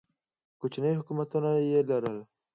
کوچني 0.59 0.91
حکومتونه 0.99 1.49
یې 1.71 1.79
لرل 1.89 2.17